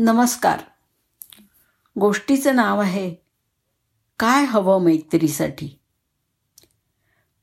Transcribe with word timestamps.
नमस्कार. 0.00 0.60
गोष्टीचं 2.00 2.56
नाव 2.56 2.80
आहे 2.80 3.14
काय 4.18 4.44
हवं 4.44 4.84
मैत्रीसाठी? 4.84 5.80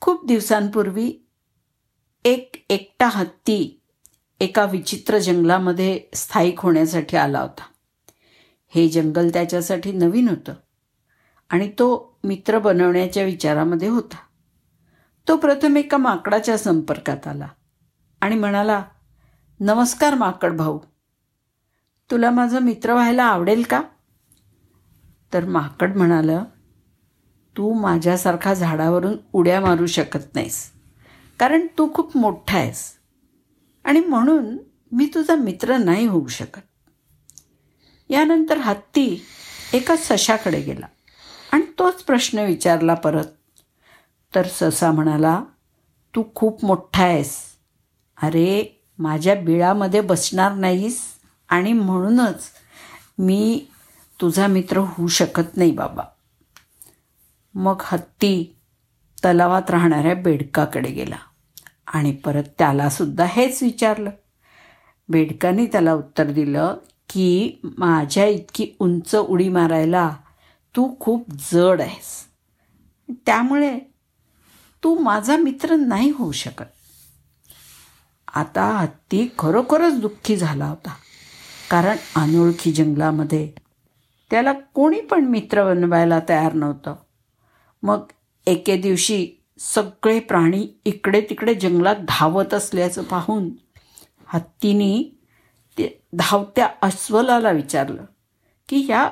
खूप 0.01 0.25
दिवसांपूर्वी 0.25 1.13
एक 2.25 2.65
एकटा 2.69 3.07
हत्ती 3.07 3.81
एका 4.39 4.65
विचित्र 4.65 5.17
जंगलामध्ये 5.17 6.01
स्थायिक 6.13 6.59
होण्यासाठी 6.59 7.17
आला 7.17 7.41
होता. 7.41 7.63
हे 8.67 8.89
जंगल 8.89 9.29
त्याच्यासाठी 9.29 9.91
नवीन 9.91 10.29
होतं 10.29 10.53
आणि 11.49 11.69
तो 11.69 12.17
मित्र 12.23 12.59
बनवण्याच्या 12.59 13.23
विचारामध्ये 13.23 13.87
होता. 13.87 14.17
तो 15.27 15.37
प्रथम 15.37 15.77
एका 15.77 15.97
माकडाच्या 15.97 16.57
संपर्कात 16.57 17.27
आला 17.27 17.47
आणि 18.21 18.35
म्हणाला 18.35 18.83
नमस्कार 19.59 20.13
माकड 20.13 20.57
भाऊ 20.57 20.79
तुला 22.11 22.31
माझा 22.31 22.59
मित्र 22.59 22.93
व्हायला 22.93 23.23
आवडेल 23.23 23.63
का? 23.63 23.81
तर 25.33 25.45
माकड 25.45 25.95
म्हणालं 25.97 26.43
तू 27.57 27.73
माझ्यासारखा 27.73 28.53
झाडावरून 28.53 29.15
उड्या 29.33 29.59
मारू 29.61 29.85
शकत 29.85 30.35
नाहीस 30.35 30.71
कारण 31.39 31.67
तू 31.77 31.93
खूप 31.93 32.17
मोठा 32.17 32.57
आहेस 32.57 32.83
आणि 33.85 33.99
म्हणून 33.99 34.57
मी 34.91 35.05
तुझा 35.05 35.35
मित्र 35.35 35.77
नाही 35.77 36.05
होऊ 36.07 36.27
शकत. 36.27 36.61
यानंतर 38.09 38.57
हत्ती 38.57 39.25
एका 39.73 39.95
सशाकडे 39.97 40.61
गेला 40.61 40.85
आणि 41.51 41.63
तोच 41.79 42.03
प्रश्न 42.03 42.39
विचारला 42.39 42.93
परत. 42.93 43.25
तर 44.35 44.47
ससा 44.51 44.91
म्हणाला 44.91 45.43
तू 46.15 46.23
खूप 46.35 46.65
मोठा 46.65 47.03
आहेस. 47.03 47.37
अरे 48.21 48.83
माझ्या 48.99 49.35
बिळामध्ये 49.35 50.01
बसणार 50.01 50.53
नाहीस. 50.53 51.14
आणि 51.49 51.73
म्हणूनच 51.73 52.49
मी 53.19 53.65
तुझा 54.21 54.47
मित्र 54.47 54.77
होऊ 54.77 55.07
शकत 55.07 55.57
नाही 55.57 55.71
बाबा. 55.71 56.03
मग 57.53 57.81
हत्ती 57.83 58.55
तलावात 59.25 59.69
राहणाऱ्या 59.69 60.15
बेडकाकडे 60.15 60.91
गेला 60.91 61.15
आणि 61.87 62.11
परत 62.11 62.43
त्यालासुद्धा 62.57 63.25
हेच 63.25 63.63
विचारलं. 63.63 64.09
बेडकाने 65.09 65.65
त्याला 65.65 65.93
उत्तर 65.93 66.31
दिलं 66.31 66.77
की 67.09 67.53
माझ्या 67.63 68.25
इतकी 68.25 68.71
उंच 68.79 69.15
उडी 69.15 69.49
मारायला 69.49 70.15
तू 70.75 70.95
खूप 70.99 71.29
जड 71.51 71.81
आहेस. 71.81 72.25
त्यामुळे 73.25 73.79
तू 74.83 74.99
माझा 74.99 75.37
मित्र 75.37 75.75
नाही 75.75 76.09
होऊ 76.09 76.31
शकत. 76.31 76.65
आता 78.35 78.65
हत्ती 78.65 79.27
खरोखरच 79.39 79.99
दुःखी 79.99 80.37
झाला 80.37 80.65
होता. 80.65 80.93
कारण 81.71 81.97
अनोळखी 82.15 82.71
जंगलामध्ये 82.71 83.51
त्याला 84.31 84.53
कोणी 84.53 85.01
पण 85.01 85.25
मित्र 85.25 85.63
बनवायला 85.65 86.19
तयार 86.29 86.53
नव्हतं. 86.53 86.95
मग 87.83 88.03
एके 88.47 88.77
दिवशी 88.77 89.27
सगळे 89.59 90.19
प्राणी 90.19 90.67
इकडे 90.85 91.21
तिकडे 91.21 91.55
जंगलात 91.55 91.95
धावत 92.07 92.53
असल्याचं 92.53 93.03
पाहून 93.03 93.49
हत्तीने 94.27 95.19
ते 95.77 96.03
धावत्या 96.13 96.69
अस्वलाला 96.81 97.51
विचारलं 97.51 98.03
की 98.69 98.85
या 98.89 99.09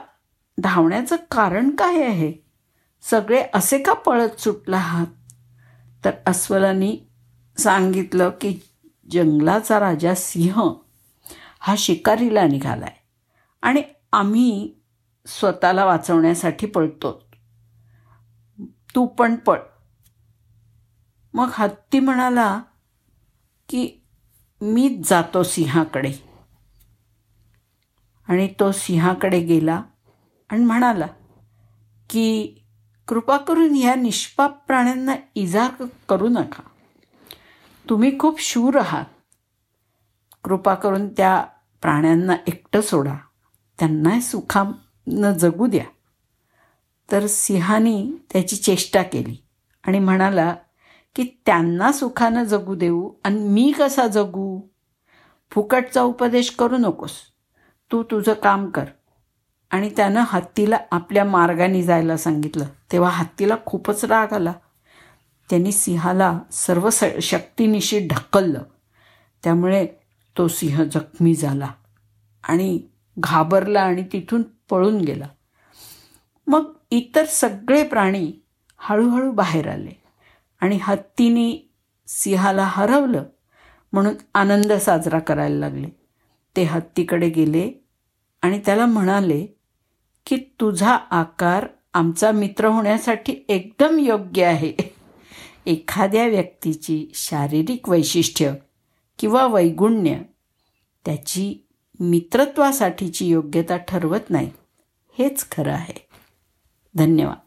धावण्याचं 0.57 1.15
कारण 1.31 1.69
काय 1.69 2.03
आहे? 2.03 2.33
सगळे 3.01 3.43
असे 3.53 3.77
का 3.77 3.93
पळत 3.93 4.39
सुटला 4.39 4.77
आहात? 4.77 5.07
तर 6.05 6.11
अस्वलानी 6.25 6.99
सांगितलं 7.57 8.29
की 8.41 8.59
जंगलाचा 9.11 9.79
राजा 9.79 10.15
सिंह 10.15 10.73
हा 11.65 11.75
शिकारीला 11.77 12.47
निघाला 12.47 12.85
आहे 12.85 13.03
आणि 13.61 13.83
आम्ही 14.13 14.73
स्वतःला 15.27 15.85
वाचवण्यासाठी 15.85 16.67
पळतो. 16.67 17.29
तू 18.95 19.05
पण 19.05 19.35
पळ. 19.35 19.59
मग 21.33 21.49
हत्ती 21.53 21.99
म्हणाला 21.99 22.61
की 23.69 24.01
मीच 24.61 25.09
जातो 25.09 25.43
सिंहाकडे. 25.43 26.13
आणि 28.27 28.53
तो 28.59 28.71
सिंहाकडे 28.71 29.39
गेला 29.39 29.83
आणि 30.49 30.65
म्हणाला 30.65 31.07
की 32.09 32.55
कृपा 33.07 33.37
करून 33.37 33.73
ह्या 33.75 33.95
निष्पाप 33.95 34.67
प्राण्यांना 34.67 35.15
इजा 35.35 35.67
करू 36.09 36.27
नका. 36.27 36.63
तुम्ही 37.89 38.19
खूप 38.19 38.41
शूर 38.41 38.79
आहात. 38.79 39.05
कृपा 40.43 40.75
करून 40.75 41.07
त्या 41.07 41.45
प्राण्यांना 41.83 42.35
एकटं 42.47 42.81
सोडा. 42.81 43.13
त्यांना 43.79 44.21
सुखानं 44.21 45.33
जगू 45.33 45.67
द्या. 45.67 45.83
तर 47.11 47.27
सिंहानी 47.27 48.11
त्याची 48.33 48.55
चेष्टा 48.55 49.03
केली 49.03 49.35
आणि 49.83 49.99
म्हणाला 49.99 50.55
की 51.15 51.41
त्यांना 51.45 51.91
सुखानं 51.91 52.43
जगू 52.43 52.75
देऊ 52.75 53.11
आणि 53.23 53.39
मी 53.39 53.73
कसा 53.79 54.07
जगू? 54.07 54.61
फुकटचा 55.51 56.01
उपदेश 56.01 56.49
करू 56.49 56.77
नकोस. 56.77 57.11
तू 57.91 58.03
तुझं 58.03 58.33
काम 58.33 58.69
कर. 58.69 58.85
आणि 59.71 59.89
त्यानं 59.89 60.23
हत्तीला 60.27 60.77
आपल्या 60.91 61.25
मार्गाने 61.25 61.83
जायला 61.83 62.17
सांगितलं. 62.17 62.65
तेव्हा 62.91 63.09
हत्तीला 63.09 63.55
खूपच 63.65 64.05
राग 64.05 64.33
आला. 64.33 64.53
त्यांनी 65.49 65.71
सिंहाला 65.71 66.39
सर्व 66.51 66.89
स 66.89 67.03
शक्तीनिशी 67.21 68.07
ढकललं. 68.07 68.59
त्यामुळे 69.43 69.87
तो 70.37 70.47
सिंह 70.47 70.83
जखमी 70.83 71.35
झाला 71.35 71.71
आणि 72.43 72.79
घाबरला 73.17 73.81
आणि 73.81 74.03
तिथून 74.13 74.41
पळून 74.69 75.01
गेला. 75.01 75.27
मग 76.47 76.73
इतर 76.91 77.25
सगळे 77.25 77.83
प्राणी 77.83 78.31
हळूहळू 78.77 79.31
बाहेर 79.31 79.67
आले 79.67 79.91
आणि 80.59 80.79
हत्तीने 80.81 81.71
सिंहाला 82.07 82.63
हरवलं 82.63 83.23
म्हणून 83.93 84.13
आनंद 84.33 84.73
साजरा 84.73 85.19
करायला 85.19 85.55
लागले. 85.55 85.87
ते 86.55 86.63
हत्तीकडे 86.63 87.29
गेले 87.29 87.71
आणि 88.41 88.61
त्याला 88.65 88.85
म्हणाले 88.85 89.45
की 90.25 90.35
तुझा 90.59 90.95
आकार 90.95 91.67
आमचा 91.93 92.31
मित्र 92.31 92.67
होण्यासाठी 92.67 93.45
एकदम 93.47 93.99
योग्य 93.99 94.45
आहे. 94.45 94.73
एखाद्या 95.65 96.27
व्यक्तीची 96.27 97.11
शारीरिक 97.15 97.89
वैशिष्ट्य 97.89 98.53
किंवा 99.19 99.47
वैगुण्य 99.47 100.17
त्याची 101.05 101.67
मित्रत्वासाठीची 101.99 103.27
योग्यता 103.27 103.77
ठरवत 103.77 104.29
नाही. 104.29 104.51
हेच 105.19 105.47
खरं 105.51 105.73
आहे. 105.73 106.07
धन्यवाद. 106.95 107.42